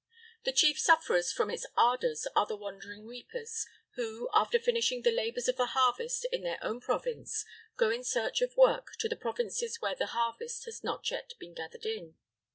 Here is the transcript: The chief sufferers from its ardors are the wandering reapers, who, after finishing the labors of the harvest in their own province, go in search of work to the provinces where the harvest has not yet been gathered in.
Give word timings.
The 0.45 0.51
chief 0.51 0.79
sufferers 0.79 1.31
from 1.31 1.51
its 1.51 1.67
ardors 1.77 2.25
are 2.35 2.47
the 2.47 2.55
wandering 2.55 3.05
reapers, 3.05 3.67
who, 3.93 4.31
after 4.33 4.57
finishing 4.57 5.03
the 5.03 5.11
labors 5.11 5.47
of 5.47 5.57
the 5.57 5.67
harvest 5.77 6.25
in 6.31 6.41
their 6.41 6.57
own 6.63 6.81
province, 6.81 7.45
go 7.77 7.91
in 7.91 8.03
search 8.03 8.41
of 8.41 8.57
work 8.57 8.95
to 8.97 9.07
the 9.07 9.15
provinces 9.15 9.79
where 9.79 9.93
the 9.93 10.07
harvest 10.07 10.65
has 10.65 10.83
not 10.83 11.11
yet 11.11 11.33
been 11.37 11.53
gathered 11.53 11.85
in. 11.85 12.15